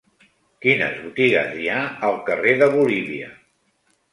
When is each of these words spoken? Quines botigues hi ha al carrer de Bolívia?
Quines 0.65 0.95
botigues 1.01 1.53
hi 1.57 1.67
ha 1.73 1.77
al 2.09 2.17
carrer 2.31 2.57
de 2.63 2.71
Bolívia? 2.77 3.29